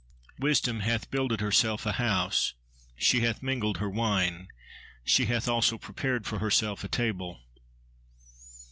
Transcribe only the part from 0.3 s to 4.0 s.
"Wisdom hath builded herself a house: she hath mingled her